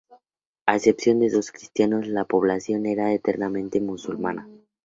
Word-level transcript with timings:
A 0.65 0.77
excepción 0.77 1.19
de 1.19 1.29
dos 1.29 1.51
cristianos, 1.51 2.07
la 2.07 2.25
población 2.25 2.87
era 2.87 3.11
enteramente 3.13 3.79
musulmana. 3.79 4.47